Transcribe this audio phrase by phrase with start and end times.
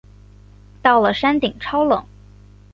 [0.81, 2.03] 到了山顶超冷